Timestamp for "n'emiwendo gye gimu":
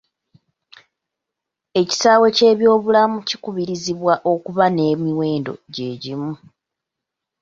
4.69-6.33